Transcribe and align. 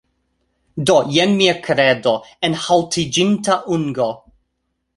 Do, 0.89 0.95
jen 1.17 1.35
mia 1.41 1.53
kredo 1.67 2.15
enhaŭtiĝinta 2.49 3.61
ungo 3.77 4.09